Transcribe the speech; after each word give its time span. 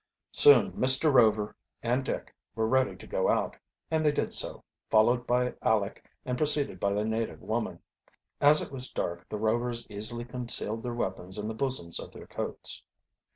Soon 0.31 0.71
Mr. 0.71 1.13
Rover 1.13 1.55
and 1.83 2.03
Dick 2.03 2.33
were 2.55 2.67
ready 2.67 2.95
to 2.95 3.05
go 3.05 3.29
out, 3.29 3.55
and 3.91 4.03
they 4.03 4.11
did 4.11 4.33
so, 4.33 4.63
followed 4.89 5.27
by 5.27 5.53
Aleck 5.61 6.03
and 6.25 6.39
preceded 6.39 6.79
by 6.79 6.91
the 6.91 7.05
native 7.05 7.39
woman. 7.39 7.77
As 8.39 8.63
it 8.63 8.71
was 8.71 8.91
dark 8.91 9.29
the 9.29 9.37
Rovers 9.37 9.85
easily 9.91 10.25
concealed 10.25 10.81
their 10.81 10.95
weapons 10.95 11.37
in 11.37 11.47
the 11.47 11.53
bosoms 11.53 11.99
of 11.99 12.11
their 12.13 12.25
coats. 12.25 12.81